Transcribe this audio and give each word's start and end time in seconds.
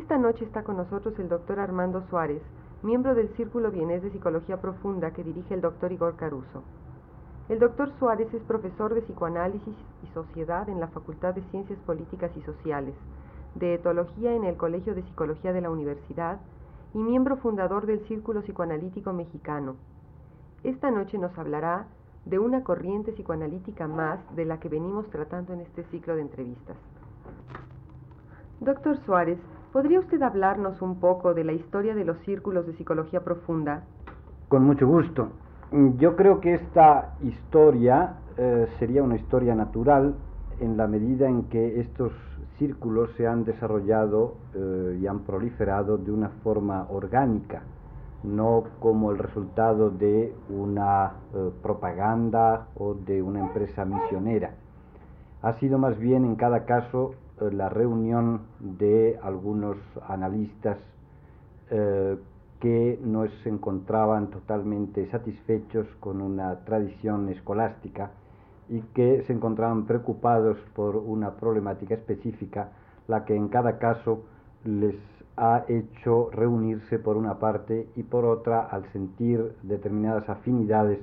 Esta 0.00 0.16
noche 0.16 0.46
está 0.46 0.64
con 0.64 0.78
nosotros 0.78 1.16
el 1.18 1.28
doctor 1.28 1.60
Armando 1.60 2.02
Suárez, 2.08 2.40
miembro 2.82 3.14
del 3.14 3.28
Círculo 3.36 3.70
Vienés 3.70 4.02
de 4.02 4.10
Psicología 4.10 4.58
Profunda 4.58 5.10
que 5.10 5.22
dirige 5.22 5.52
el 5.52 5.60
doctor 5.60 5.92
Igor 5.92 6.16
Caruso. 6.16 6.62
El 7.50 7.58
doctor 7.58 7.92
Suárez 7.98 8.32
es 8.32 8.42
profesor 8.44 8.94
de 8.94 9.02
Psicoanálisis 9.02 9.76
y 10.02 10.06
Sociedad 10.14 10.70
en 10.70 10.80
la 10.80 10.88
Facultad 10.88 11.34
de 11.34 11.42
Ciencias 11.50 11.78
Políticas 11.80 12.30
y 12.34 12.40
Sociales, 12.40 12.94
de 13.54 13.74
Etología 13.74 14.32
en 14.32 14.44
el 14.44 14.56
Colegio 14.56 14.94
de 14.94 15.02
Psicología 15.02 15.52
de 15.52 15.60
la 15.60 15.70
Universidad 15.70 16.40
y 16.94 16.98
miembro 16.98 17.36
fundador 17.36 17.84
del 17.84 18.00
Círculo 18.08 18.40
Psicoanalítico 18.40 19.12
Mexicano. 19.12 19.76
Esta 20.64 20.90
noche 20.90 21.18
nos 21.18 21.36
hablará 21.36 21.88
de 22.24 22.38
una 22.38 22.64
corriente 22.64 23.12
psicoanalítica 23.12 23.86
más 23.86 24.18
de 24.34 24.46
la 24.46 24.58
que 24.60 24.70
venimos 24.70 25.10
tratando 25.10 25.52
en 25.52 25.60
este 25.60 25.84
ciclo 25.84 26.16
de 26.16 26.22
entrevistas. 26.22 26.78
Doctor 28.60 28.98
Suárez, 29.04 29.38
¿Podría 29.72 30.00
usted 30.00 30.20
hablarnos 30.20 30.82
un 30.82 30.98
poco 30.98 31.32
de 31.32 31.44
la 31.44 31.52
historia 31.52 31.94
de 31.94 32.04
los 32.04 32.18
círculos 32.24 32.66
de 32.66 32.72
psicología 32.72 33.20
profunda? 33.20 33.84
Con 34.48 34.64
mucho 34.64 34.88
gusto. 34.88 35.28
Yo 35.96 36.16
creo 36.16 36.40
que 36.40 36.54
esta 36.54 37.14
historia 37.22 38.14
eh, 38.36 38.66
sería 38.80 39.04
una 39.04 39.14
historia 39.14 39.54
natural 39.54 40.16
en 40.58 40.76
la 40.76 40.88
medida 40.88 41.28
en 41.28 41.44
que 41.44 41.78
estos 41.78 42.12
círculos 42.58 43.10
se 43.16 43.28
han 43.28 43.44
desarrollado 43.44 44.34
eh, 44.56 44.98
y 45.00 45.06
han 45.06 45.20
proliferado 45.20 45.98
de 45.98 46.10
una 46.10 46.30
forma 46.42 46.88
orgánica, 46.90 47.62
no 48.24 48.64
como 48.80 49.12
el 49.12 49.18
resultado 49.18 49.90
de 49.90 50.34
una 50.48 51.12
eh, 51.32 51.50
propaganda 51.62 52.66
o 52.74 52.94
de 52.94 53.22
una 53.22 53.38
empresa 53.38 53.84
misionera. 53.84 54.50
Ha 55.42 55.52
sido 55.60 55.78
más 55.78 55.96
bien 55.96 56.24
en 56.24 56.34
cada 56.34 56.64
caso 56.64 57.14
la 57.40 57.68
reunión 57.68 58.42
de 58.60 59.18
algunos 59.22 59.76
analistas 60.06 60.78
eh, 61.70 62.16
que 62.60 62.98
no 63.02 63.26
se 63.42 63.48
encontraban 63.48 64.28
totalmente 64.28 65.10
satisfechos 65.10 65.86
con 65.98 66.20
una 66.20 66.64
tradición 66.64 67.28
escolástica 67.30 68.10
y 68.68 68.80
que 68.94 69.24
se 69.26 69.32
encontraban 69.32 69.86
preocupados 69.86 70.58
por 70.74 70.96
una 70.96 71.36
problemática 71.36 71.94
específica, 71.94 72.72
la 73.08 73.24
que 73.24 73.34
en 73.34 73.48
cada 73.48 73.78
caso 73.78 74.22
les 74.64 74.94
ha 75.36 75.64
hecho 75.68 76.28
reunirse 76.32 76.98
por 76.98 77.16
una 77.16 77.38
parte 77.38 77.88
y 77.96 78.02
por 78.02 78.26
otra 78.26 78.60
al 78.60 78.84
sentir 78.92 79.54
determinadas 79.62 80.28
afinidades 80.28 80.98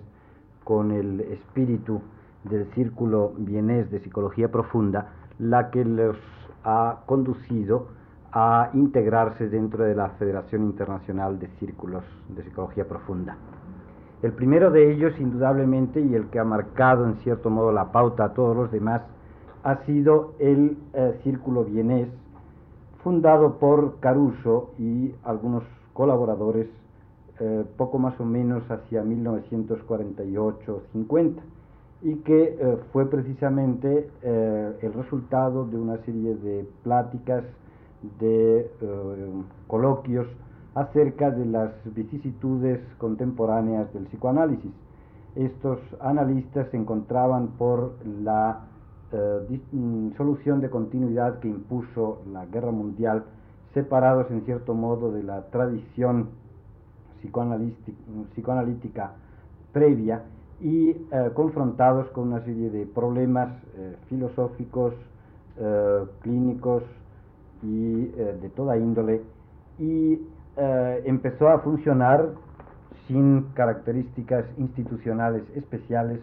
con 0.64 0.92
el 0.92 1.22
espíritu 1.22 2.02
del 2.44 2.72
círculo 2.74 3.34
vienés 3.38 3.90
de 3.90 4.00
psicología 4.00 4.52
profunda, 4.52 5.14
la 5.40 5.70
que 5.70 5.86
los 5.86 6.18
ha 6.64 7.02
conducido 7.06 7.88
a 8.32 8.72
integrarse 8.74 9.50
dentro 9.50 9.84
de 9.84 9.96
la 9.96 10.10
Federación 10.12 10.64
Internacional 10.64 11.40
de 11.40 11.48
Círculos 11.60 12.04
de 12.30 12.44
Psicología 12.44 12.88
Profunda. 12.88 13.36
El 14.22 14.34
primero 14.34 14.72
de 14.72 14.92
ellos, 14.92 15.14
indudablemente, 15.20 16.02
y 16.02 16.16
el 16.16 16.30
que 16.30 16.40
ha 16.40 16.44
marcado 16.44 17.06
en 17.06 17.16
cierto 17.18 17.50
modo 17.50 17.72
la 17.72 17.92
pauta 17.92 18.26
a 18.26 18.34
todos 18.34 18.56
los 18.56 18.72
demás, 18.72 19.02
ha 19.64 19.78
sido 19.86 20.34
el 20.40 20.78
eh, 20.94 21.20
Círculo 21.24 21.64
Vienés, 21.64 22.10
fundado 23.04 23.60
por 23.60 24.00
Caruso 24.00 24.72
y 24.78 25.14
algunos 25.24 25.64
colaboradores 25.94 26.68
eh, 27.40 27.64
poco 27.78 28.00
más 28.00 28.20
o 28.20 28.26
menos 28.26 28.64
hacia 28.70 29.04
1948-50 29.04 31.36
y 32.02 32.16
que 32.18 32.58
eh, 32.60 32.78
fue 32.92 33.10
precisamente 33.10 34.10
eh, 34.22 34.78
el 34.82 34.94
resultado 34.94 35.66
de 35.66 35.78
una 35.78 35.98
serie 36.06 36.36
de 36.36 36.68
pláticas, 36.84 37.44
de 38.20 38.60
eh, 38.60 39.44
coloquios 39.66 40.28
acerca 40.76 41.32
de 41.32 41.46
las 41.46 41.72
vicisitudes 41.96 42.80
contemporáneas 43.00 43.92
del 43.94 44.04
psicoanálisis. 44.06 44.72
Estos 45.36 45.80
analistas 46.00 46.68
se 46.70 46.78
encontraban 46.78 47.48
por 47.58 47.96
la 48.24 48.68
mm, 49.72 50.12
solución 50.18 50.62
de 50.62 50.70
continuidad 50.70 51.40
que 51.40 51.48
impuso 51.48 52.20
la 52.32 52.46
guerra 52.46 52.72
mundial, 52.72 53.24
separados 53.74 54.30
en 54.30 54.46
cierto 54.46 54.76
modo 54.76 55.12
de 55.12 55.24
la 55.24 55.50
tradición 55.50 56.30
psicoanalítica 57.22 59.14
previa 59.74 60.22
y 60.60 60.90
eh, 60.90 61.32
confrontados 61.34 62.10
con 62.10 62.30
una 62.30 62.42
serie 62.42 62.70
de 62.70 62.86
problemas 62.86 63.50
eh, 63.76 63.96
filosóficos, 64.08 64.94
eh, 65.58 66.06
clínicos 66.22 66.84
y 67.64 68.06
de 68.06 68.52
toda 68.56 68.78
índole, 68.78 69.24
y 69.80 70.22
empezó 71.06 71.50
a 71.50 71.58
funcionar 71.60 72.30
sin 73.08 73.48
características 73.56 74.46
institucionales 74.60 75.42
especiales 75.56 76.20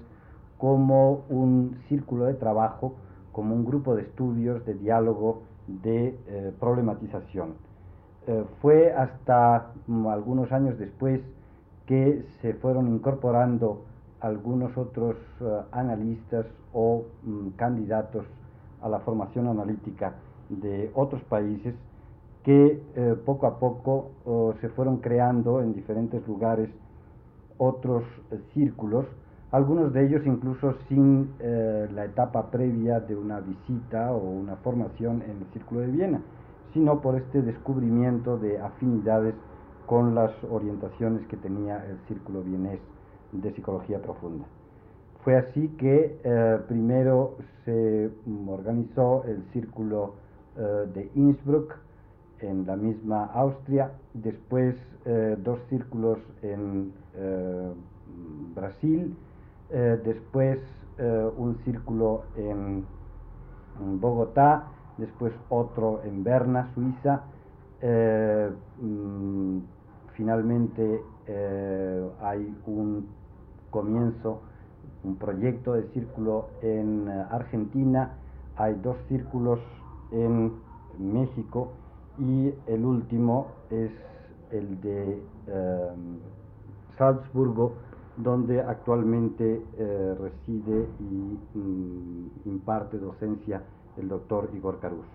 como 0.58 1.24
un 1.28 1.76
círculo 1.88 2.26
de 2.26 2.34
trabajo, 2.34 2.94
como 3.32 3.56
un 3.56 3.64
grupo 3.64 3.96
de 3.96 4.02
estudios, 4.02 4.64
de 4.64 4.74
diálogo, 4.74 5.42
de 5.66 6.16
problematización. 6.60 7.54
fue 8.62 8.92
hasta 8.92 9.72
mm, 9.88 10.06
algunos 10.06 10.52
años 10.52 10.78
después 10.78 11.20
que 11.86 12.24
se 12.40 12.54
fueron 12.54 12.86
incorporando 12.94 13.82
algunos 14.24 14.74
otros 14.78 15.16
eh, 15.42 15.60
analistas 15.72 16.46
o 16.72 17.04
mm, 17.24 17.48
candidatos 17.56 18.24
a 18.80 18.88
la 18.88 19.00
formación 19.00 19.48
analítica 19.48 20.14
de 20.48 20.90
otros 20.94 21.22
países 21.24 21.74
que 22.42 22.82
eh, 22.96 23.16
poco 23.24 23.46
a 23.46 23.58
poco 23.58 24.10
se 24.60 24.68
fueron 24.70 24.98
creando 24.98 25.62
en 25.62 25.74
diferentes 25.74 26.26
lugares 26.26 26.68
otros 27.56 28.02
eh, 28.30 28.38
círculos, 28.54 29.06
algunos 29.50 29.92
de 29.92 30.06
ellos 30.06 30.22
incluso 30.26 30.74
sin 30.88 31.30
la 31.38 32.04
etapa 32.06 32.50
previa 32.50 32.98
de 32.98 33.14
una 33.14 33.38
visita 33.38 34.12
o 34.12 34.18
una 34.18 34.56
formación 34.56 35.22
en 35.22 35.42
el 35.42 35.46
Círculo 35.52 35.82
de 35.82 35.86
Viena, 35.86 36.20
sino 36.72 37.00
por 37.00 37.14
este 37.14 37.40
descubrimiento 37.40 38.36
de 38.36 38.58
afinidades 38.58 39.36
con 39.86 40.16
las 40.16 40.32
orientaciones 40.50 41.24
que 41.28 41.36
tenía 41.36 41.86
el 41.86 41.98
Círculo 42.08 42.42
vienés 42.42 42.80
de 43.40 43.52
psicología 43.52 44.00
profunda. 44.00 44.44
Fue 45.24 45.36
así 45.36 45.68
que 45.78 46.20
eh, 46.22 46.58
primero 46.68 47.36
se 47.64 48.10
organizó 48.46 49.24
el 49.24 49.42
círculo 49.54 50.16
eh, 50.56 50.86
de 50.94 51.10
Innsbruck 51.14 51.76
en 52.40 52.66
la 52.66 52.76
misma 52.76 53.24
Austria, 53.32 53.92
después 54.12 54.76
eh, 55.06 55.36
dos 55.42 55.58
círculos 55.70 56.18
en 56.42 56.92
Brasil, 58.54 59.16
después 59.70 60.58
un 61.36 61.56
círculo 61.64 62.24
en, 62.36 62.84
Bogotá, 64.00 64.66
después 64.98 65.32
otro 65.48 66.00
en 66.04 66.22
Berna, 66.24 66.70
Suiza, 66.74 67.22
mm, 68.80 69.58
finalmente 70.14 71.00
hay 72.20 72.52
un 72.66 73.06
comienzo 73.74 74.40
un 75.02 75.16
proyecto 75.16 75.72
de 75.72 75.82
círculo 75.88 76.46
en 76.62 77.08
eh, 77.08 77.24
Argentina, 77.28 78.12
hay 78.56 78.74
dos 78.74 78.96
círculos 79.08 79.58
en 80.12 80.52
México 80.96 81.72
y 82.16 82.54
el 82.68 82.84
último 82.84 83.48
es 83.70 83.90
el 84.52 84.80
de 84.80 85.20
em, 85.48 86.20
Salzburgo, 86.96 87.72
donde 88.16 88.60
actualmente 88.60 89.60
eh, 89.76 90.16
reside 90.20 90.88
y 91.00 91.58
mm, 91.58 92.30
imparte 92.44 92.98
docencia 92.98 93.60
el 93.96 94.08
doctor 94.08 94.50
Igor 94.54 94.78
Caruso. 94.78 95.10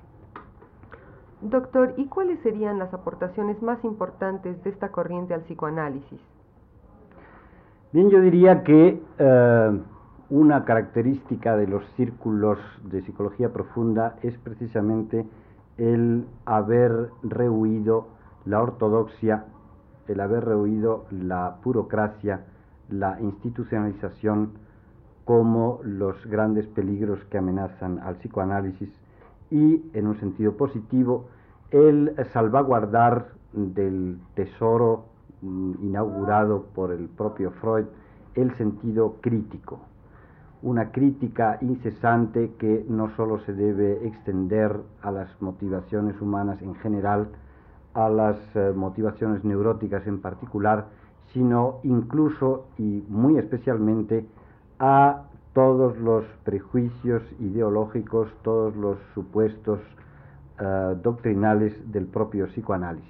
Doctor, 1.42 1.94
¿y 1.96 2.08
cuáles 2.08 2.42
serían 2.42 2.78
las 2.78 2.94
aportaciones 2.94 3.62
más 3.62 3.82
importantes 3.86 4.62
de 4.66 4.70
esta 4.70 4.90
corriente 4.92 5.34
al 5.34 5.44
psicoanálisis? 5.44 6.20
Bien, 7.92 8.12
yo 8.12 8.22
diría 8.22 8.62
que 8.64 9.02
eh, 9.18 9.80
una 10.30 10.64
característica 10.64 11.58
de 11.58 11.66
los 11.66 11.84
círculos 11.98 12.60
de 12.84 13.02
psicología 13.02 13.52
profunda 13.52 14.16
es 14.22 14.38
precisamente 14.38 15.26
el 15.80 16.28
haber 16.46 17.10
rehuido 17.24 18.10
la 18.46 18.62
ortodoxia, 18.62 19.46
el 20.08 20.20
haber 20.20 20.46
rehuido 20.46 21.06
la 21.10 21.56
burocracia, 21.64 22.42
la 22.90 23.20
institucionalización 23.22 24.52
como 25.26 25.80
los 25.82 26.24
grandes 26.28 26.68
peligros 26.68 27.20
que 27.32 27.40
amenazan 27.40 27.98
al 28.04 28.18
psicoanálisis 28.18 28.90
y, 29.50 29.82
en 29.96 30.06
un 30.06 30.20
sentido 30.20 30.58
positivo, 30.58 31.26
el 31.72 32.14
salvaguardar 32.34 33.30
del 33.52 34.20
tesoro 34.36 35.06
inaugurado 35.42 36.66
por 36.76 36.92
el 36.92 37.08
propio 37.08 37.52
Freud 37.62 37.86
el 38.36 38.56
sentido 38.58 39.16
crítico, 39.22 39.80
una 40.62 40.92
crítica 40.92 41.58
incesante 41.62 42.54
que 42.60 42.86
no 42.90 43.16
solo 43.16 43.40
se 43.46 43.54
debe 43.54 44.08
extender 44.08 44.80
a 45.02 45.12
las 45.12 45.30
motivaciones 45.42 46.20
humanas 46.22 46.62
en 46.62 46.76
general, 46.76 47.30
a 47.94 48.10
las 48.10 48.38
eh, 48.56 48.74
motivaciones 48.76 49.44
neuróticas 49.44 50.06
en 50.06 50.22
particular, 50.22 50.88
sino 51.34 51.80
incluso 51.84 52.66
y 52.78 53.04
muy 53.08 53.38
especialmente 53.38 54.26
a 54.80 55.24
todos 55.54 55.98
los 55.98 56.26
prejuicios 56.44 57.24
ideológicos, 57.40 58.30
todos 58.44 58.76
los 58.76 58.98
supuestos 59.14 59.80
eh, 60.60 60.96
doctrinales 61.02 61.74
del 61.92 62.06
propio 62.06 62.48
psicoanálisis. 62.48 63.10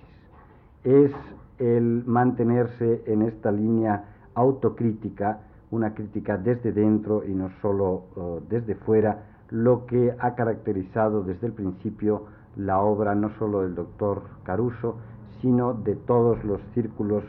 Es 0.83 1.11
el 1.57 2.03
mantenerse 2.05 3.03
en 3.05 3.21
esta 3.21 3.51
línea 3.51 4.05
autocrítica, 4.33 5.41
una 5.71 5.93
crítica 5.93 6.37
desde 6.37 6.71
dentro 6.71 7.23
y 7.25 7.33
no 7.33 7.49
solo 7.61 8.05
uh, 8.15 8.39
desde 8.49 8.75
fuera, 8.75 9.25
lo 9.49 9.85
que 9.85 10.15
ha 10.19 10.35
caracterizado 10.35 11.23
desde 11.23 11.47
el 11.47 11.53
principio 11.53 12.23
la 12.55 12.79
obra 12.81 13.13
no 13.15 13.29
solo 13.37 13.61
del 13.61 13.75
doctor 13.75 14.23
Caruso, 14.43 14.97
sino 15.41 15.73
de 15.73 15.95
todos 15.95 16.43
los 16.43 16.61
círculos 16.73 17.23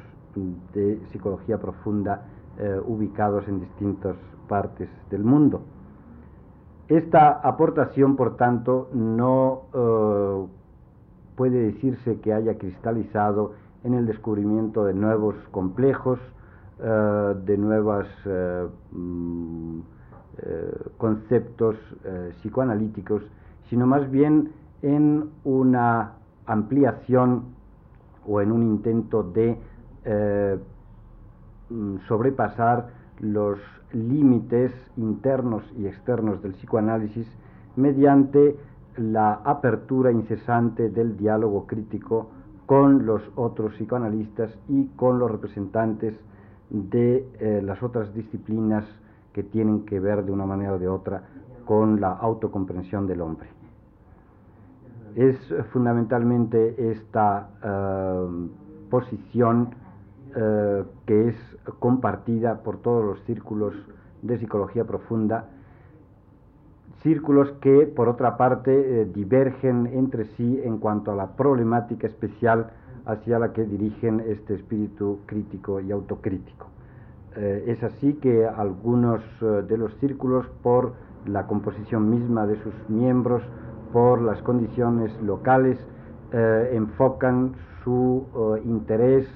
de 0.75 1.01
psicología 1.11 1.59
profunda 1.59 2.27
uh, 2.59 2.93
ubicados 2.93 3.49
en 3.49 3.61
distintas 3.61 4.17
partes 4.49 4.89
del 5.11 5.25
mundo. 5.25 5.63
Esta 6.89 7.31
aportación, 7.31 8.17
por 8.17 8.37
tanto, 8.37 8.91
no 8.93 9.63
uh, 9.73 10.49
puede 11.41 11.73
decirse 11.73 12.21
que 12.21 12.35
haya 12.35 12.59
cristalizado 12.59 13.55
en 13.83 13.95
el 13.95 14.05
descubrimiento 14.05 14.85
de 14.85 14.93
nuevos 14.93 15.35
complejos, 15.51 16.19
eh, 16.79 17.35
de 17.47 17.57
nuevos 17.57 18.07
eh, 18.27 18.67
mm, 18.93 19.79
eh, 20.37 20.71
conceptos 20.99 21.77
psicoanalíticos, 22.43 23.23
sino 23.71 23.87
más 23.87 24.11
bien 24.11 24.53
en 24.83 25.31
una 25.45 26.13
ampliación 26.45 27.45
o 28.29 28.43
en 28.43 28.53
un 28.53 28.63
intento 28.63 29.23
de 29.23 29.57
mm, 31.71 32.01
sobrepasar 32.07 32.91
los 33.19 33.59
límites 33.95 34.73
internos 34.99 35.63
y 35.79 35.87
externos 35.87 36.43
del 36.43 36.53
psicoanálisis 36.53 37.27
mediante 37.77 38.59
la 39.01 39.41
apertura 39.45 40.13
incesante 40.13 40.91
del 40.91 41.17
diálogo 41.17 41.67
crítico 41.67 42.29
con 42.67 43.07
los 43.07 43.23
otros 43.35 43.73
psicoanalistas 43.75 44.51
y 44.69 44.89
con 44.89 45.19
los 45.19 45.31
representantes 45.31 46.15
de 46.69 47.27
eh, 47.41 47.63
las 47.65 47.83
otras 47.83 48.13
disciplinas 48.15 48.85
que 49.33 49.43
tienen 49.43 49.87
que 49.87 49.99
ver 50.01 50.25
de 50.25 50.33
una 50.33 50.45
manera 50.45 50.75
o 50.75 50.79
de 50.79 50.87
otra 50.87 51.23
con 51.65 52.01
la 52.01 52.13
autocomprensión 52.13 53.07
del 53.07 53.23
hombre. 53.23 53.49
Es 55.15 55.37
fundamentalmente 55.73 56.93
esta 56.93 57.49
eh, 57.65 58.49
posición 58.91 59.71
eh, 60.37 60.85
que 61.07 61.29
es 61.29 61.37
compartida 61.79 62.63
por 62.63 62.79
todos 62.79 63.05
los 63.05 63.21
círculos 63.25 63.75
de 64.23 64.39
psicología 64.39 64.85
profunda 64.85 65.49
círculos 67.03 67.51
que, 67.61 67.87
por 67.87 68.09
otra 68.09 68.37
parte, 68.37 68.73
eh, 68.73 69.05
divergen 69.07 69.87
entre 69.87 70.25
sí 70.37 70.61
en 70.65 70.79
cuanto 70.79 71.13
a 71.13 71.17
la 71.17 71.29
problemática 71.37 72.07
especial 72.07 72.71
hacia 73.07 73.39
la 73.39 73.53
que 73.53 73.65
dirigen 73.65 74.21
este 74.21 74.55
espíritu 74.55 75.21
crítico 75.27 75.81
y 75.81 75.91
autocrítico. 75.91 76.67
Eh, 77.37 77.65
es 77.69 77.83
así 77.83 78.15
que 78.15 78.47
algunos 78.47 79.23
eh, 79.41 79.63
de 79.67 79.79
los 79.79 79.95
círculos, 79.97 80.47
por 80.63 80.93
la 81.27 81.47
composición 81.47 82.11
misma 82.11 82.47
de 82.47 82.57
sus 82.63 82.75
miembros, 82.89 83.43
por 83.93 84.21
las 84.21 84.41
condiciones 84.43 85.11
locales, 85.23 85.79
enfocan 86.33 87.55
su 87.83 88.25
interés, 88.65 89.27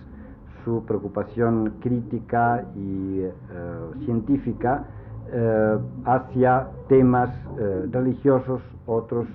su 0.64 0.84
preocupación 0.84 1.75
crítica 1.81 2.64
y 2.76 3.25
científica 4.05 4.87
eh, 5.36 5.78
hacia 6.04 6.69
temas 6.86 7.28
eh, 7.58 7.88
religiosos, 7.90 8.62
otros 8.86 9.26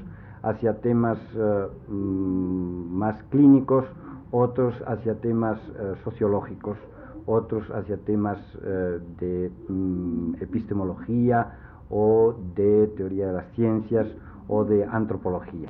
hacia 0.43 0.79
temas 0.79 1.17
eh, 1.35 1.67
mm, 1.89 2.97
más 2.97 3.21
clínicos, 3.23 3.83
otros 4.31 4.73
hacia 4.87 5.15
temas 5.15 5.59
sociológicos, 6.05 6.77
otros 7.25 7.69
hacia 7.71 7.97
temas 7.97 8.37
de 9.19 9.51
mm, 9.67 10.35
epistemología 10.39 11.57
o 11.89 12.33
de 12.55 12.87
teoría 12.95 13.27
de 13.27 13.33
las 13.33 13.47
ciencias 13.55 14.07
o 14.47 14.63
de 14.63 14.85
antropología. 14.85 15.67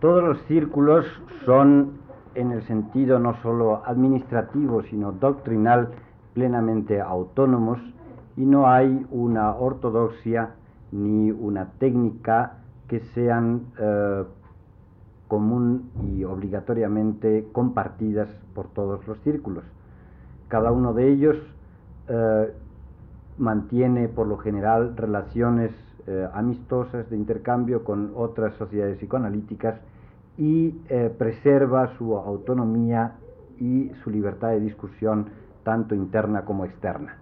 Todos 0.00 0.22
los 0.22 0.38
círculos 0.42 1.04
son, 1.44 1.98
en 2.36 2.52
el 2.52 2.62
sentido 2.62 3.18
no 3.18 3.34
solo 3.42 3.82
administrativo, 3.84 4.82
sino 4.82 5.10
doctrinal, 5.10 5.88
plenamente 6.34 7.00
autónomos 7.00 7.80
y 8.36 8.44
no 8.44 8.68
hay 8.68 9.06
una 9.10 9.54
ortodoxia 9.54 10.50
ni 10.92 11.30
una 11.30 11.72
técnica 11.78 12.58
que 12.86 13.00
sean 13.14 13.62
eh, 13.78 14.24
común 15.26 15.90
y 16.06 16.24
obligatoriamente 16.24 17.48
compartidas 17.52 18.28
por 18.54 18.68
todos 18.68 19.06
los 19.08 19.18
círculos. 19.20 19.64
Cada 20.48 20.70
uno 20.70 20.92
de 20.92 21.08
ellos 21.08 21.36
eh, 22.08 22.52
mantiene 23.38 24.08
por 24.08 24.28
lo 24.28 24.36
general 24.38 24.96
relaciones 24.96 25.72
eh, 26.06 26.28
amistosas 26.32 27.10
de 27.10 27.16
intercambio 27.16 27.82
con 27.82 28.12
otras 28.14 28.54
sociedades 28.54 28.98
psicoanalíticas 28.98 29.80
y 30.38 30.72
preserva 31.16 31.96
su 31.96 32.14
autonomía 32.14 33.14
y 33.58 33.90
su 34.04 34.10
libertad 34.10 34.50
de 34.50 34.60
discusión 34.60 35.30
tanto 35.64 35.94
interna 35.94 36.44
como 36.44 36.66
externa 36.66 37.16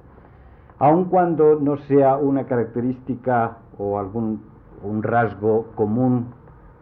aun 0.78 1.06
cuando 1.06 1.58
no 1.60 1.76
sea 1.78 2.16
una 2.16 2.44
característica 2.44 3.58
o 3.78 3.98
algún 3.98 4.54
un 4.84 5.02
rasgo 5.02 5.72
común 5.74 6.26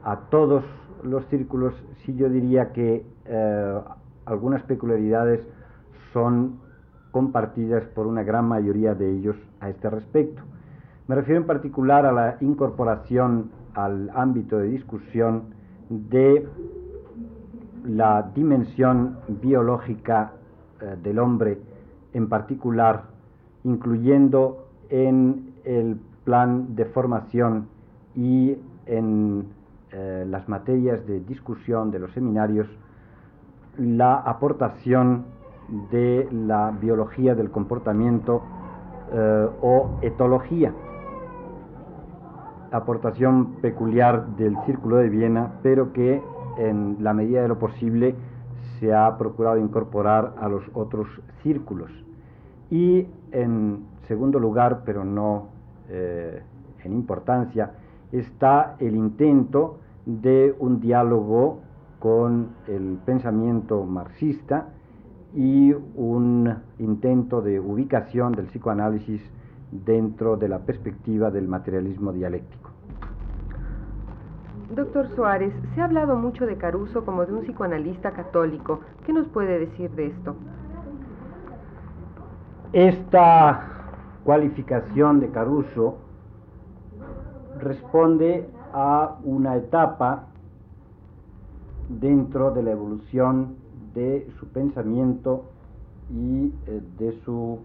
a 0.05 0.17
todos 0.31 0.65
los 1.03 1.25
círculos, 1.27 1.75
sí 2.05 2.15
yo 2.15 2.29
diría 2.29 2.73
que 2.73 3.07
eh, 3.25 3.81
algunas 4.27 4.63
peculiaridades 4.65 5.41
son 6.13 6.61
compartidas 7.11 7.85
por 7.95 8.07
una 8.07 8.23
gran 8.23 8.47
mayoría 8.47 8.95
de 8.95 9.11
ellos 9.11 9.37
a 9.61 9.69
este 9.69 9.89
respecto. 9.89 10.43
Me 11.07 11.15
refiero 11.15 11.41
en 11.41 11.47
particular 11.47 12.07
a 12.07 12.13
la 12.13 12.37
incorporación 12.41 13.51
al 13.75 14.11
ámbito 14.15 14.59
de 14.59 14.69
discusión 14.69 15.55
de 15.89 16.47
la 17.85 18.31
dimensión 18.35 19.19
biológica 19.29 20.33
eh, 20.81 20.97
del 21.03 21.19
hombre, 21.19 21.59
en 22.13 22.29
particular 22.29 23.12
incluyendo 23.65 24.67
en 24.89 25.55
el 25.65 25.99
plan 26.25 26.75
de 26.75 26.85
formación 26.87 27.69
y 28.15 28.57
en 28.87 29.47
eh, 29.93 30.25
las 30.29 30.49
materias 30.49 31.07
de 31.07 31.21
discusión 31.21 31.91
de 31.91 31.99
los 31.99 32.13
seminarios 32.13 32.67
la 33.79 34.17
aportación 34.17 35.25
de 35.91 36.29
la 36.31 36.71
biología 36.71 37.35
del 37.35 37.51
comportamiento 37.51 38.43
eh, 39.13 39.49
o 39.63 39.99
etología, 40.03 40.73
aportación 42.71 43.55
peculiar 43.63 44.27
del 44.37 44.57
Círculo 44.67 44.97
de 44.97 45.09
Viena, 45.09 45.53
pero 45.63 45.93
que 45.93 46.23
en 46.59 46.99
la 47.01 47.15
medida 47.15 47.43
de 47.43 47.49
lo 47.49 47.59
posible 47.59 48.15
se 48.79 48.95
ha 48.95 49.17
procurado 49.17 49.59
incorporar 49.59 50.35
a 50.41 50.49
los 50.49 50.63
otros 50.75 51.07
círculos. 51.43 51.91
Y 52.71 53.07
en 53.33 53.87
segundo 54.07 54.39
lugar, 54.39 54.83
pero 54.85 55.05
no 55.05 55.49
eh, 55.89 56.43
en 56.85 56.93
importancia, 56.93 57.73
está 58.13 58.77
el 58.79 58.97
intento 58.97 59.79
de 60.07 60.55
un 60.59 60.81
diálogo 60.81 61.61
con 61.99 62.49
el 62.67 62.99
pensamiento 63.05 63.85
marxista 63.85 64.69
y 65.35 65.73
un 65.73 66.53
intento 66.79 67.41
de 67.41 67.61
ubicación 67.61 68.33
del 68.33 68.47
psicoanálisis 68.47 69.23
dentro 69.71 70.37
de 70.37 70.49
la 70.49 70.59
perspectiva 70.59 71.31
del 71.31 71.49
materialismo 71.49 72.13
dialéctico. 72.13 72.71
Doctor 74.75 75.09
Suárez, 75.15 75.53
se 75.75 75.81
ha 75.81 75.85
hablado 75.85 76.17
mucho 76.17 76.47
de 76.47 76.57
Caruso 76.57 77.05
como 77.05 77.27
de 77.27 77.33
un 77.35 77.43
psicoanalista 77.43 78.13
católico. 78.13 78.81
¿Qué 79.05 79.13
nos 79.13 79.29
puede 79.29 79.59
decir 79.59 79.91
de 79.91 80.07
esto? 80.07 80.35
Esta 82.73 83.69
cualificación 84.25 85.21
de 85.21 85.29
Caruso 85.29 85.99
responde 87.61 88.49
a 88.73 89.19
una 89.25 89.57
etapa 89.57 90.29
dentro 91.91 92.51
de 92.53 92.63
la 92.63 92.71
evolución 92.71 93.57
de 93.95 94.27
su 94.41 94.49
pensamiento 94.49 95.45
y 96.11 96.47
eh, 96.67 96.81
de 96.99 97.13
su 97.27 97.59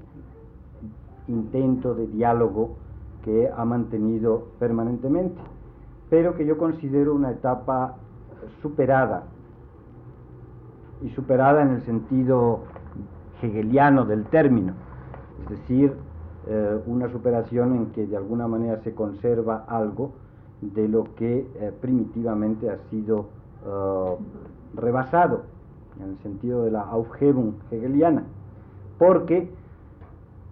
intento 1.29 1.95
de 1.95 2.07
diálogo 2.07 2.75
que 3.23 3.49
ha 3.49 3.63
mantenido 3.63 4.47
permanentemente, 4.59 5.39
pero 6.09 6.35
que 6.35 6.45
yo 6.45 6.57
considero 6.57 7.15
una 7.15 7.31
etapa 7.31 7.95
superada, 8.61 9.23
y 11.01 11.09
superada 11.11 11.61
en 11.61 11.69
el 11.69 11.81
sentido 11.83 12.63
hegeliano 13.41 14.03
del 14.03 14.25
término, 14.25 14.73
es 15.44 15.50
decir, 15.50 15.94
eh, 16.48 16.79
una 16.86 17.10
superación 17.10 17.75
en 17.75 17.86
que 17.88 18.06
de 18.06 18.17
alguna 18.17 18.48
manera 18.48 18.82
se 18.84 18.94
conserva 18.94 19.65
algo 19.67 20.12
de 20.62 20.88
lo 20.88 21.03
que 21.15 21.48
eh, 21.56 21.72
primitivamente 21.82 22.70
ha 22.70 22.77
sido 22.89 23.27
uh, 23.65 24.17
rebasado, 24.75 25.44
en 26.01 26.12
el 26.12 26.17
sentido 26.20 26.63
de 26.63 26.72
la 26.72 26.82
Aufhebung 26.82 27.53
hegeliana, 27.72 28.24
porque 28.98 29.50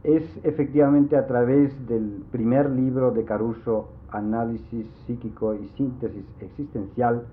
es 0.04 0.24
efectivamente 0.44 1.18
a 1.18 1.26
través 1.26 1.88
del 1.88 2.24
primer 2.32 2.70
libro 2.70 3.12
de 3.12 3.26
Caruso, 3.26 3.90
Análisis 4.12 4.86
psíquico 5.06 5.56
y 5.56 5.68
síntesis 5.70 6.26
existencial, 6.40 7.24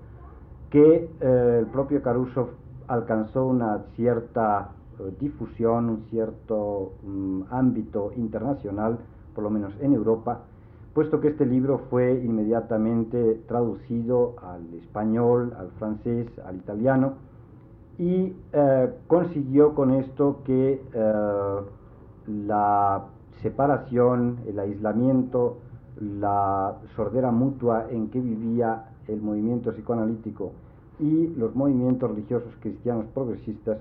que 0.69 1.07
eh, 1.21 1.57
el 1.59 1.67
propio 1.67 2.01
Caruso 2.01 2.49
alcanzó 2.87 3.45
una 3.45 3.83
cierta 3.95 4.71
eh, 4.71 4.82
difusión, 5.19 5.89
un 5.89 6.03
cierto 6.09 6.93
mm, 7.03 7.41
ámbito 7.51 8.11
internacional, 8.15 8.99
por 9.33 9.43
lo 9.43 9.49
menos 9.49 9.73
en 9.81 9.93
Europa, 9.93 10.41
puesto 10.93 11.19
que 11.19 11.29
este 11.29 11.45
libro 11.45 11.81
fue 11.89 12.21
inmediatamente 12.23 13.41
traducido 13.47 14.35
al 14.41 14.73
español, 14.75 15.53
al 15.57 15.69
francés, 15.79 16.27
al 16.45 16.57
italiano, 16.57 17.13
y 17.97 18.35
eh, 18.53 18.93
consiguió 19.07 19.75
con 19.75 19.91
esto 19.91 20.41
que 20.45 20.81
eh, 20.93 21.59
la 22.27 23.05
separación, 23.41 24.39
el 24.47 24.59
aislamiento, 24.59 25.57
la 25.99 26.77
sordera 26.95 27.31
mutua 27.31 27.87
en 27.89 28.09
que 28.09 28.19
vivía 28.19 28.85
el 29.07 29.21
movimiento 29.21 29.71
psicoanalítico 29.71 30.51
y 30.99 31.27
los 31.35 31.55
movimientos 31.55 32.09
religiosos 32.09 32.53
cristianos 32.61 33.05
progresistas 33.13 33.77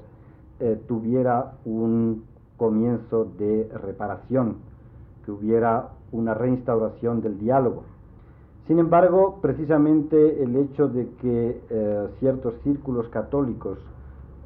eh, 0.63 0.81
tuviera 0.87 1.55
un 1.65 2.25
comienzo 2.57 3.25
de 3.37 3.69
reparación, 3.83 4.59
que 5.25 5.33
hubiera 5.33 5.89
una 6.13 6.35
reinstauración 6.35 7.21
del 7.21 7.41
diálogo. 7.41 7.83
Sin 8.69 8.79
embargo, 8.79 9.41
precisamente 9.43 10.41
el 10.41 10.55
hecho 10.55 10.87
de 10.87 11.09
que 11.21 11.61
eh, 11.69 12.09
ciertos 12.21 12.55
círculos 12.63 13.09
católicos 13.09 13.77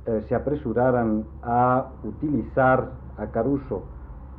eh, 0.07 0.25
se 0.27 0.35
apresuraran 0.35 1.27
a 1.43 1.89
utilizar 2.03 2.93
a 3.19 3.27
Caruso 3.27 3.83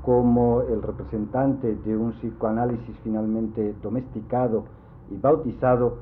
como 0.02 0.62
el 0.62 0.82
representante 0.82 1.76
de 1.76 1.96
un 1.96 2.14
psicoanálisis 2.14 2.98
finalmente 3.04 3.76
domesticado 3.84 4.64
y 5.12 5.18
bautizado, 5.18 6.00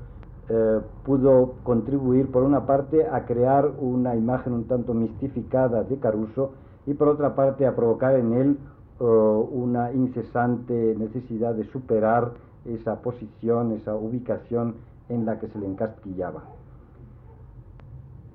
eh, 0.50 0.82
pudo 1.04 1.56
contribuir 1.64 2.32
por 2.32 2.44
una 2.44 2.66
parte 2.66 3.08
a 3.08 3.26
crear 3.26 3.72
una 3.80 4.16
imagen 4.16 4.54
un 4.54 4.66
tanto 4.66 4.94
mistificada 4.94 5.84
de 5.84 5.98
Caruso 5.98 6.52
y 6.86 6.94
por 6.94 7.08
otra 7.08 7.36
parte 7.36 7.66
a 7.66 7.76
provocar 7.76 8.16
en 8.16 8.34
él 8.34 8.58
una 8.98 9.92
incesante 9.92 10.96
necesidad 10.98 11.54
de 11.54 11.66
superar 11.66 12.32
esa 12.64 13.02
posición, 13.02 13.74
esa 13.74 13.94
ubicación 13.96 14.76
en 15.10 15.26
la 15.26 15.40
que 15.40 15.48
se 15.48 15.60
le 15.60 15.68
encasquillaba. 15.68 16.44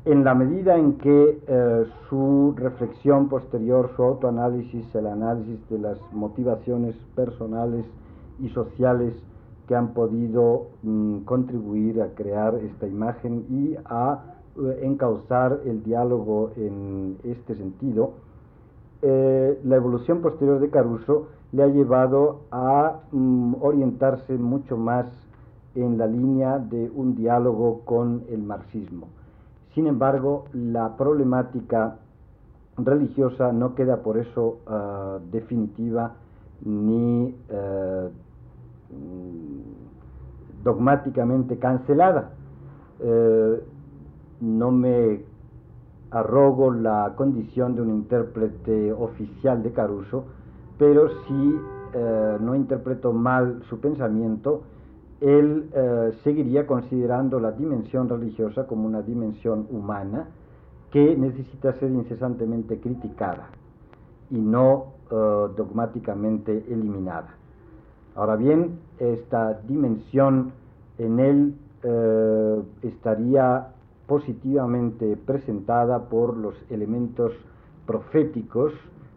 En 0.06 0.24
la 0.24 0.34
medida 0.34 0.76
en 0.78 0.96
que 0.96 1.42
eh, 1.46 1.84
su 2.08 2.54
reflexión 2.56 3.28
posterior, 3.28 3.90
su 3.96 4.02
autoanálisis, 4.02 4.94
el 4.94 5.06
análisis 5.06 5.68
de 5.68 5.78
las 5.78 5.98
motivaciones 6.12 6.96
personales 7.14 7.84
y 8.40 8.48
sociales 8.48 9.12
que 9.70 9.76
han 9.76 9.94
podido 9.94 10.66
mm, 10.82 11.18
contribuir 11.18 12.02
a 12.02 12.08
crear 12.16 12.56
esta 12.56 12.88
imagen 12.88 13.46
y 13.48 13.76
a 13.84 14.18
eh, 14.56 14.80
encauzar 14.82 15.60
el 15.64 15.84
diálogo 15.84 16.50
en 16.56 17.18
este 17.22 17.54
sentido, 17.54 18.14
eh, 19.00 19.60
la 19.62 19.76
evolución 19.76 20.22
posterior 20.22 20.58
de 20.58 20.70
Caruso 20.70 21.28
le 21.52 21.62
ha 21.62 21.68
llevado 21.68 22.40
a 22.50 22.98
mm, 23.12 23.62
orientarse 23.62 24.36
mucho 24.38 24.76
más 24.76 25.06
en 25.76 25.98
la 25.98 26.08
línea 26.08 26.58
de 26.58 26.90
un 26.92 27.14
diálogo 27.14 27.82
con 27.84 28.24
el 28.28 28.42
marxismo. 28.42 29.06
Sin 29.72 29.86
embargo, 29.86 30.46
la 30.52 30.96
problemática 30.96 31.98
religiosa 32.76 33.52
no 33.52 33.76
queda 33.76 33.98
por 33.98 34.18
eso 34.18 34.58
ah, 34.66 35.20
definitiva 35.30 36.16
ni 36.64 37.36
eh, 37.50 38.10
dogmáticamente 40.62 41.58
cancelada. 41.58 42.30
Eh, 43.00 43.62
no 44.40 44.70
me 44.70 45.20
arrogo 46.10 46.72
la 46.72 47.12
condición 47.16 47.74
de 47.74 47.82
un 47.82 47.90
intérprete 47.90 48.92
oficial 48.92 49.62
de 49.62 49.72
Caruso, 49.72 50.24
pero 50.78 51.08
si 51.26 51.56
eh, 51.94 52.36
no 52.40 52.54
interpreto 52.54 53.12
mal 53.12 53.62
su 53.68 53.80
pensamiento, 53.80 54.62
él 55.20 55.68
eh, 55.74 56.12
seguiría 56.24 56.66
considerando 56.66 57.38
la 57.38 57.52
dimensión 57.52 58.08
religiosa 58.08 58.66
como 58.66 58.86
una 58.86 59.02
dimensión 59.02 59.66
humana 59.70 60.28
que 60.90 61.16
necesita 61.16 61.72
ser 61.74 61.90
incesantemente 61.90 62.80
criticada 62.80 63.48
y 64.30 64.38
no 64.38 65.00
dogmáticamente 65.56 66.64
eliminada. 66.68 67.39
Ahora 68.20 68.36
bien, 68.36 68.80
esta 68.98 69.62
dimensión 69.66 70.52
en 70.98 71.20
él 71.20 71.54
estaría 72.82 73.68
positivamente 74.06 75.16
presentada 75.16 76.00
por 76.00 76.36
los 76.36 76.54
elementos 76.68 77.32
proféticos 77.86 78.74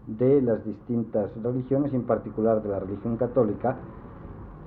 de 0.07 0.41
las 0.41 0.63
distintas 0.63 1.29
religiones, 1.43 1.93
en 1.93 2.03
particular 2.03 2.63
de 2.63 2.69
la 2.69 2.79
religión 2.79 3.17
católica, 3.17 3.75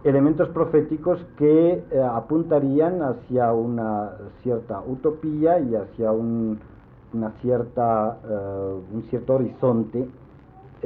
elementos 0.04 0.50
proféticos 0.50 1.18
que 1.38 1.82
eh, 1.90 2.02
apuntarían 2.02 3.00
hacia 3.00 3.54
una 3.54 4.10
cierta 4.42 4.82
utopía 4.86 5.58
y 5.60 5.76
hacia 5.76 6.12
un, 6.12 6.58
eh, 7.14 8.80
un 8.92 9.02
cierto 9.10 9.34
horizonte 9.34 10.06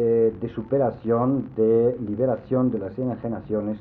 eh, 0.03 0.33
de 0.41 0.49
superación, 0.55 1.51
de 1.57 1.95
liberación 2.01 2.71
de 2.71 2.79
las 2.79 2.99
enajenaciones, 2.99 3.79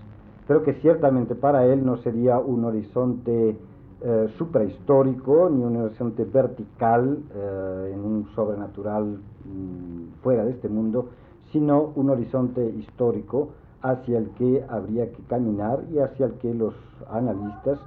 pero 0.47 0.63
que 0.63 0.73
ciertamente 0.81 1.33
para 1.33 1.65
él 1.65 1.85
no 1.85 1.95
sería 1.97 2.39
un 2.39 2.65
horizonte 2.65 3.55
eh, 4.01 4.27
suprahistórico 4.37 5.49
ni 5.49 5.63
un 5.63 5.77
horizonte 5.77 6.25
vertical 6.25 7.17
eh, 7.33 7.91
en 7.93 7.99
un 7.99 8.27
sobrenatural 8.33 9.19
mm, 9.45 10.21
fuera 10.23 10.43
de 10.43 10.51
este 10.51 10.67
mundo, 10.67 11.09
sino 11.53 11.91
un 11.95 12.09
horizonte 12.09 12.65
histórico 12.65 13.49
hacia 13.81 14.17
el 14.17 14.29
que 14.31 14.65
habría 14.67 15.11
que 15.11 15.21
caminar 15.23 15.83
y 15.93 15.99
hacia 15.99 16.25
el 16.25 16.33
que 16.33 16.53
los 16.53 16.73
analistas, 17.09 17.79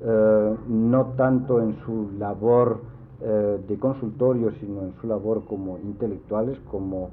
eh, 0.00 0.56
no 0.68 1.06
tanto 1.16 1.62
en 1.62 1.76
su 1.86 2.10
labor 2.18 2.98
de 3.20 3.76
consultorio, 3.80 4.52
sino 4.60 4.82
en 4.82 4.92
su 5.00 5.08
labor 5.08 5.42
como 5.48 5.76
intelectuales, 5.78 6.56
como 6.70 7.10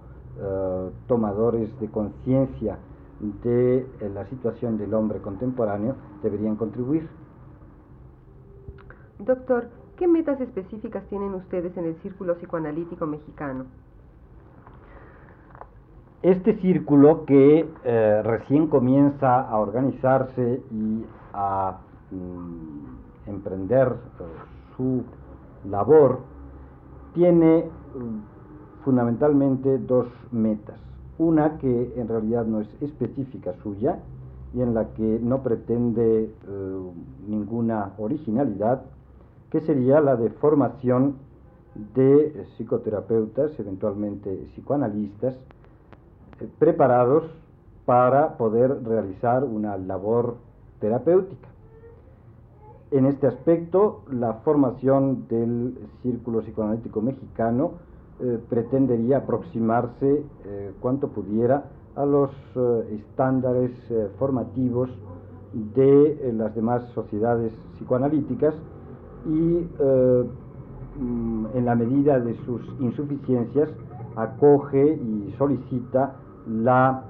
tomadores 1.08 1.70
de 1.80 1.90
conciencia 1.90 2.78
de 3.20 3.88
la 4.14 4.26
situación 4.28 4.78
del 4.78 4.94
hombre 4.94 5.20
contemporáneo, 5.20 5.96
deberían 6.22 6.56
contribuir. 6.56 7.08
Doctor, 9.20 9.70
¿qué 9.98 10.08
metas 10.08 10.40
específicas 10.42 11.04
tienen 11.06 11.34
ustedes 11.34 11.76
en 11.78 11.86
el 11.86 11.96
Círculo 12.02 12.36
Psicoanalítico 12.36 13.08
Mexicano? 13.08 13.66
Este 16.22 16.60
círculo 16.60 17.26
que 17.26 17.70
eh, 17.84 18.22
recién 18.24 18.68
comienza 18.68 19.42
a 19.42 19.58
organizarse 19.58 20.62
y 20.72 21.06
a 21.34 21.78
mm, 22.12 23.30
emprender 23.30 23.96
su 24.76 25.04
labor 25.70 26.20
tiene 27.14 27.70
fundamentalmente 28.86 29.80
dos 29.80 30.08
metas. 30.32 30.80
Una 31.18 31.58
que 31.58 31.94
en 31.98 32.08
realidad 32.08 32.46
no 32.46 32.62
es 32.62 32.70
específica 32.82 33.54
suya 33.64 34.00
y 34.54 34.62
en 34.62 34.74
la 34.74 34.94
que 34.94 35.20
no 35.22 35.42
pretende 35.42 36.32
ninguna 37.28 37.92
originalidad, 37.98 38.84
que 39.50 39.60
sería 39.62 40.00
la 40.00 40.16
de 40.16 40.30
formación 40.30 41.16
de 41.96 42.46
psicoterapeutas, 42.56 43.60
eventualmente 43.60 44.48
psicoanalistas, 44.54 45.36
eh, 46.40 46.48
preparados 46.58 47.24
para 47.86 48.38
poder 48.38 48.84
realizar 48.84 49.44
una 49.44 49.78
labor 49.78 50.38
terapéutica. 50.80 51.50
En 52.92 53.06
este 53.06 53.28
aspecto, 53.28 54.04
la 54.10 54.36
formación 54.36 55.28
del 55.28 55.78
Círculo 56.02 56.40
Psicoanalítico 56.42 57.02
Mexicano 57.02 57.74
eh, 58.20 58.40
pretendería 58.50 59.18
aproximarse 59.18 60.24
eh, 60.46 60.74
cuanto 60.80 61.10
pudiera 61.10 61.66
a 61.96 62.06
los 62.06 62.30
estándares 62.92 63.72
formativos 64.20 64.90
de 65.54 66.34
las 66.36 66.54
demás 66.54 66.84
sociedades 66.94 67.54
psicoanalíticas 67.78 68.54
y 69.26 69.66
mm, 71.00 71.46
en 71.54 71.66
la 71.66 71.74
medida 71.74 72.20
de 72.20 72.36
sus 72.46 72.62
insuficiencias 72.82 73.70
acoge 74.18 74.94
y 74.94 75.34
solicita 75.38 76.16
la 76.50 77.04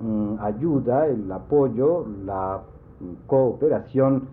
mm, 0.00 0.34
ayuda, 0.40 1.06
el 1.06 1.30
apoyo, 1.30 2.06
la 2.24 2.62
cooperación 3.26 4.28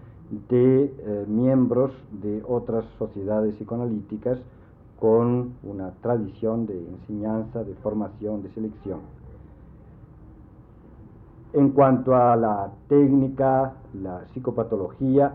de 0.49 0.83
eh, 0.83 1.25
miembros 1.27 1.91
de 2.21 2.41
otras 2.47 2.85
sociedades 2.97 3.55
psicoanalíticas 3.55 4.39
con 5.01 5.55
una 5.63 5.89
tradición 6.01 6.67
de 6.67 6.77
enseñanza, 6.77 7.63
de 7.63 7.73
formación, 7.73 8.43
de 8.43 8.51
selección. 8.51 8.99
En 11.53 11.71
cuanto 11.71 12.15
a 12.15 12.35
la 12.35 12.71
técnica, 12.87 13.73
la 13.99 14.21
psicopatología, 14.31 15.33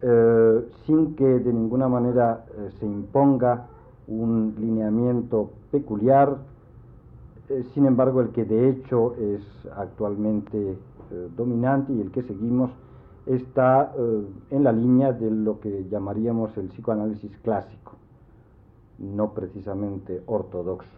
eh, 0.00 0.64
sin 0.86 1.16
que 1.16 1.24
de 1.24 1.52
ninguna 1.52 1.88
manera 1.88 2.44
eh, 2.56 2.70
se 2.78 2.86
imponga 2.86 3.66
un 4.06 4.54
lineamiento 4.56 5.50
peculiar, 5.72 6.36
eh, 7.48 7.64
sin 7.74 7.86
embargo 7.86 8.20
el 8.20 8.28
que 8.28 8.44
de 8.44 8.68
hecho 8.68 9.14
es 9.16 9.42
actualmente 9.76 10.78
dominante 11.36 11.90
y 11.92 12.02
el 12.02 12.10
que 12.10 12.22
seguimos 12.22 12.70
está 13.24 13.94
en 14.50 14.62
la 14.62 14.72
línea 14.72 15.10
de 15.10 15.30
lo 15.30 15.58
que 15.58 15.88
llamaríamos 15.88 16.54
el 16.58 16.68
psicoanálisis 16.68 17.34
clásico, 17.38 17.92
no 18.98 19.32
precisamente 19.32 20.22
ortodoxo. 20.26 20.88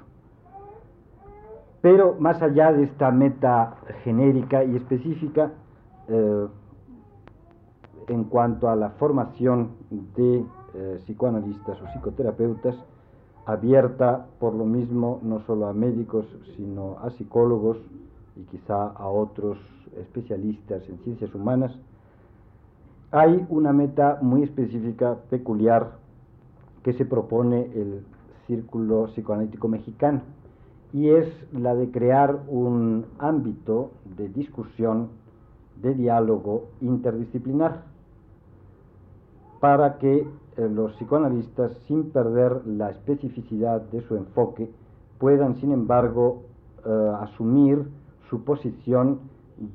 Pero 1.80 2.16
más 2.18 2.42
allá 2.42 2.72
de 2.72 2.84
esta 2.84 3.10
meta 3.10 3.76
genérica 4.04 4.64
y 4.64 4.76
específica, 4.76 5.52
en 8.10 8.24
cuanto 8.24 8.68
a 8.68 8.76
la 8.76 8.90
formación 8.90 9.70
de 10.16 10.44
eh, 10.74 11.00
psicoanalistas 11.04 11.80
o 11.80 11.86
psicoterapeutas, 11.86 12.76
abierta 13.46 14.26
por 14.38 14.54
lo 14.54 14.64
mismo 14.64 15.20
no 15.22 15.40
solo 15.40 15.66
a 15.66 15.72
médicos, 15.72 16.26
sino 16.56 16.98
a 17.02 17.10
psicólogos 17.10 17.78
y 18.36 18.42
quizá 18.42 18.88
a 18.88 19.08
otros 19.08 19.58
especialistas 19.96 20.88
en 20.88 20.98
ciencias 20.98 21.34
humanas, 21.34 21.72
hay 23.12 23.44
una 23.48 23.72
meta 23.72 24.18
muy 24.22 24.44
específica, 24.44 25.16
peculiar, 25.30 25.92
que 26.82 26.92
se 26.94 27.04
propone 27.04 27.70
el 27.74 28.04
Círculo 28.46 29.06
Psicoanalítico 29.06 29.68
Mexicano, 29.68 30.22
y 30.92 31.08
es 31.08 31.28
la 31.52 31.74
de 31.74 31.90
crear 31.90 32.40
un 32.48 33.06
ámbito 33.18 33.92
de 34.16 34.28
discusión, 34.28 35.08
de 35.80 35.94
diálogo 35.94 36.64
interdisciplinar 36.80 37.84
para 39.60 39.98
que 39.98 40.26
eh, 40.56 40.68
los 40.68 40.92
psicoanalistas, 40.94 41.72
sin 41.86 42.10
perder 42.10 42.66
la 42.66 42.90
especificidad 42.90 43.82
de 43.82 44.00
su 44.02 44.16
enfoque, 44.16 44.70
puedan, 45.18 45.56
sin 45.56 45.72
embargo, 45.72 46.42
eh, 46.84 47.12
asumir 47.20 47.86
su 48.28 48.42
posición 48.42 49.20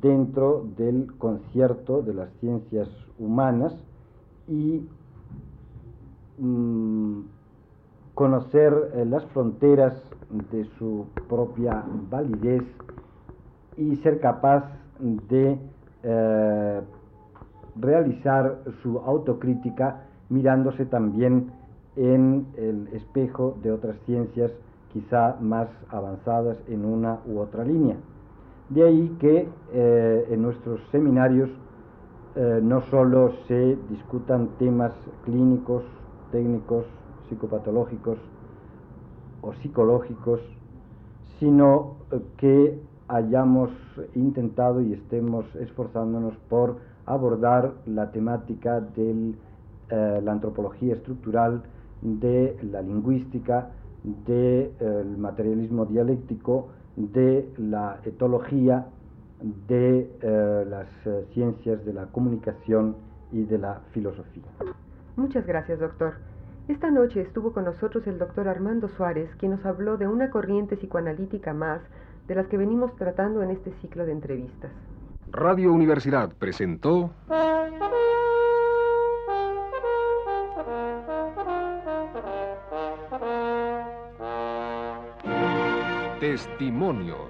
dentro 0.01 0.65
del 0.75 1.15
concierto 1.17 2.01
de 2.01 2.15
las 2.15 2.29
ciencias 2.39 2.89
humanas 3.19 3.73
y 4.47 4.81
mm, 6.37 7.19
conocer 8.13 8.91
eh, 8.93 9.05
las 9.05 9.25
fronteras 9.27 9.93
de 10.51 10.65
su 10.77 11.05
propia 11.27 11.83
validez 12.09 12.63
y 13.77 13.95
ser 13.97 14.19
capaz 14.19 14.63
de 14.99 15.57
realizar 17.75 18.59
su 18.83 18.99
autocrítica 18.99 20.03
mirándose 20.29 20.85
también 20.85 21.51
en 21.95 22.47
el 22.57 22.87
espejo 22.93 23.57
de 23.61 23.71
otras 23.71 23.97
ciencias 24.05 24.51
quizá 24.91 25.35
más 25.41 25.67
avanzadas 25.89 26.57
en 26.67 26.85
una 26.85 27.19
u 27.25 27.39
otra 27.39 27.63
línea. 27.63 27.97
De 28.69 28.83
ahí 28.83 29.17
que 29.19 29.47
eh, 29.73 30.27
en 30.29 30.41
nuestros 30.41 30.79
seminarios 30.91 31.49
eh, 32.35 32.59
no 32.63 32.81
solo 32.83 33.33
se 33.47 33.77
discutan 33.89 34.49
temas 34.57 34.93
clínicos, 35.25 35.83
técnicos, 36.35 36.85
psicopatológicos 37.29 38.17
o 39.41 39.53
psicológicos, 39.61 40.41
sino 41.39 41.95
eh, 42.11 42.19
que 42.37 42.77
hayamos 43.07 43.69
intentado 44.15 44.81
y 44.81 44.91
estemos 44.93 45.45
esforzándonos 45.55 46.35
por 46.49 46.77
abordar 47.05 47.75
la 47.85 48.11
temática 48.11 48.81
de 48.81 49.33
eh, 49.89 50.21
la 50.21 50.31
antropología 50.33 50.95
estructural, 50.95 51.63
de 52.01 52.57
la 52.69 52.81
lingüística, 52.81 53.69
del 54.03 55.17
materialismo 55.17 55.85
dialéctico, 55.85 56.67
de 56.97 57.49
la 57.57 57.99
etología, 58.03 58.87
de 59.67 60.11
eh, 60.21 60.65
las 60.69 60.87
ciencias 61.33 61.83
de 61.85 61.93
la 61.93 62.05
comunicación 62.07 62.95
y 63.31 63.43
de 63.43 63.57
la 63.57 63.81
filosofía. 63.93 64.43
Muchas 65.15 65.45
gracias, 65.45 65.79
doctor. 65.79 66.15
Esta 66.67 66.89
noche 66.89 67.21
estuvo 67.21 67.53
con 67.53 67.65
nosotros 67.65 68.05
el 68.07 68.17
doctor 68.17 68.47
Armando 68.47 68.87
Suárez, 68.89 69.29
quien 69.37 69.51
nos 69.51 69.65
habló 69.65 69.97
de 69.97 70.07
una 70.07 70.29
corriente 70.29 70.75
psicoanalítica 70.75 71.53
más 71.53 71.81
de 72.27 72.35
las 72.35 72.47
que 72.47 72.57
venimos 72.57 72.95
tratando 72.95 73.43
en 73.43 73.51
este 73.51 73.71
ciclo 73.81 74.05
de 74.05 74.11
entrevistas. 74.11 74.71
Radio 75.31 75.71
Universidad 75.71 76.31
presentó 76.37 77.11
Testimonios. 86.19 87.29